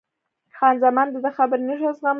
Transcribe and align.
خان 0.57 0.75
زمان 0.83 1.07
د 1.11 1.15
ده 1.25 1.31
خبرې 1.37 1.63
نه 1.69 1.75
شوای 1.79 1.93
زغملای. 1.97 2.09